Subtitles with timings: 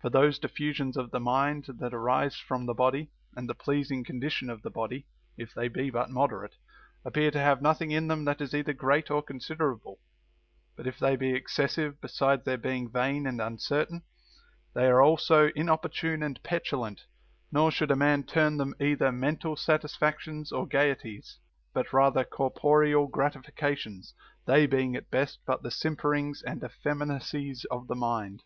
[0.00, 4.48] For those diffusions of the mind that arise from the body, and the pleasing condition
[4.48, 5.04] of the body,
[5.36, 6.54] if they be but moderate,
[7.04, 9.98] appear to have nothing in them that is either great or considerable;
[10.76, 14.04] but if they be excessive, besides their being vain and uncertain,
[14.76, 17.06] they are also importune and petulant;
[17.50, 20.00] nor should a man term them either mental ACCORDING TO EPICURUS.
[20.00, 21.38] 171 satisfactions or gayeties,
[21.72, 24.14] but rather corporeal gratifications,
[24.46, 28.44] they being at best but the simperings and effeminacies of the mind.